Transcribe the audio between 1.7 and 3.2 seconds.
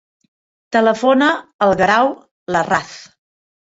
Guerau Larraz.